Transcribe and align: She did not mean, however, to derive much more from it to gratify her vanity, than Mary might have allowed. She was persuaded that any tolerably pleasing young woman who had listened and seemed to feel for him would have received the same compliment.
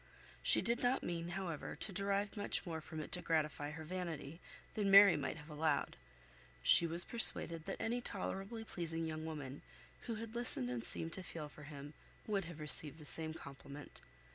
She 0.41 0.63
did 0.63 0.81
not 0.81 1.03
mean, 1.03 1.27
however, 1.37 1.75
to 1.75 1.91
derive 1.93 2.35
much 2.35 2.65
more 2.65 2.81
from 2.81 3.01
it 3.01 3.11
to 3.11 3.21
gratify 3.21 3.69
her 3.69 3.83
vanity, 3.83 4.41
than 4.73 4.89
Mary 4.89 5.15
might 5.15 5.37
have 5.37 5.51
allowed. 5.51 5.95
She 6.63 6.87
was 6.87 7.05
persuaded 7.05 7.65
that 7.67 7.77
any 7.79 8.01
tolerably 8.01 8.63
pleasing 8.63 9.05
young 9.05 9.25
woman 9.25 9.61
who 10.07 10.15
had 10.15 10.33
listened 10.33 10.71
and 10.71 10.83
seemed 10.83 11.13
to 11.13 11.21
feel 11.21 11.49
for 11.49 11.65
him 11.65 11.93
would 12.25 12.45
have 12.45 12.59
received 12.59 12.97
the 12.97 13.05
same 13.05 13.35
compliment. 13.35 14.01